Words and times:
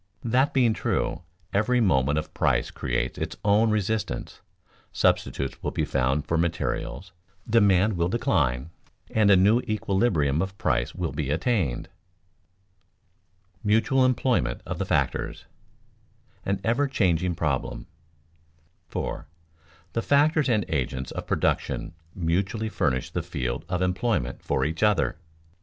That 0.23 0.51
being 0.51 0.73
true, 0.73 1.21
every 1.53 1.79
movement 1.79 2.17
of 2.17 2.33
price 2.33 2.71
creates 2.71 3.19
its 3.19 3.35
own 3.45 3.69
resistance; 3.69 4.41
substitutes 4.91 5.61
will 5.61 5.69
be 5.69 5.85
found 5.85 6.25
for 6.25 6.39
materials, 6.39 7.11
demand 7.47 7.93
will 7.97 8.07
decline, 8.09 8.71
and 9.11 9.29
a 9.29 9.35
new 9.35 9.59
equilibrium 9.69 10.41
of 10.41 10.57
price 10.57 10.95
will 10.95 11.11
be 11.11 11.29
attained. 11.29 11.87
[Sidenote: 13.59 13.59
Mutual 13.63 14.03
employment 14.05 14.61
of 14.65 14.79
the 14.79 14.85
factors] 14.85 15.45
[Sidenote: 16.45 16.61
An 16.61 16.61
ever 16.71 16.87
changing 16.87 17.35
problem] 17.35 17.85
4. 18.87 19.27
_The 19.93 20.03
factors 20.03 20.49
and 20.49 20.65
agents 20.67 21.11
of 21.11 21.27
production 21.27 21.93
mutually 22.15 22.69
furnish 22.69 23.11
the 23.11 23.21
field 23.21 23.65
of 23.69 23.83
employment 23.83 24.41
for 24.41 24.65
each 24.65 24.81
other. 24.81 25.17